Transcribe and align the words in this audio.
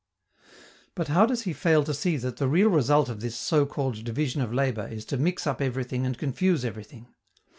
But 0.95 1.09
how 1.09 1.27
does 1.27 1.43
he 1.43 1.53
fail 1.53 1.83
to 1.83 1.93
see 1.93 2.17
that 2.17 2.37
the 2.37 2.47
real 2.47 2.69
result 2.69 3.07
of 3.07 3.21
this 3.21 3.35
so 3.35 3.67
called 3.67 4.03
division 4.03 4.41
of 4.41 4.51
labor 4.51 4.87
is 4.87 5.05
to 5.05 5.17
mix 5.17 5.45
up 5.45 5.61
everything 5.61 6.07
and 6.07 6.17
confuse 6.17 6.65
everything? 6.65 7.09